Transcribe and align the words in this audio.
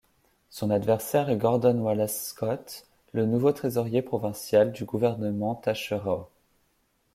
Son 0.49 0.71
adversaire 0.71 1.29
est 1.29 1.37
Gordon 1.37 1.77
Wallace 1.81 2.29
Scott, 2.29 2.87
le 3.13 3.27
nouveau 3.27 3.51
trésorier 3.51 4.01
provincial 4.01 4.71
du 4.71 4.83
gouvernement 4.83 5.53
Taschereau. 5.53 6.27